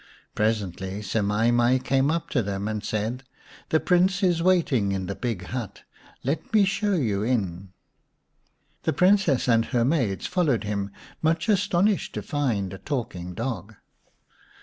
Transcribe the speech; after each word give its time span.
Presently 0.33 1.01
Semai 1.03 1.53
mai 1.53 1.77
came 1.77 2.09
up 2.09 2.31
to 2.31 2.41
them 2.41 2.67
and 2.67 2.83
said," 2.83 3.23
The 3.69 3.79
Prince 3.79 4.23
is 4.23 4.41
waiting 4.41 4.93
in 4.93 5.05
the 5.05 5.13
big 5.13 5.43
hut, 5.49 5.83
let 6.23 6.51
me 6.51 6.65
show 6.65 6.95
you 6.95 7.21
in." 7.21 7.71
The 8.81 8.93
Princess 8.93 9.47
and 9.47 9.65
her 9.65 9.85
maids 9.85 10.25
followed 10.25 10.63
him, 10.63 10.89
much 11.21 11.47
astonished 11.47 12.15
to 12.15 12.23
find 12.23 12.73
a 12.73 12.79
talking 12.79 13.35
dog. 13.35 13.75